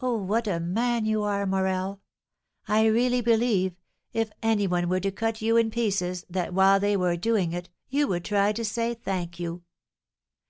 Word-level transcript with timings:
"Oh, 0.00 0.16
what 0.16 0.46
a 0.48 0.58
man 0.58 1.04
you 1.04 1.22
are, 1.22 1.44
Morel! 1.44 2.00
I 2.66 2.86
really 2.86 3.20
believe, 3.20 3.74
if 4.14 4.30
any 4.42 4.66
one 4.66 4.88
were 4.88 5.00
to 5.00 5.12
cut 5.12 5.42
you 5.42 5.58
in 5.58 5.70
pieces, 5.70 6.24
that, 6.30 6.54
while 6.54 6.80
they 6.80 6.96
were 6.96 7.14
doing 7.14 7.52
it, 7.52 7.68
you 7.90 8.08
would 8.08 8.24
try 8.24 8.52
to 8.54 8.64
say, 8.64 8.94
'Thank 8.94 9.38
you!'" 9.38 9.64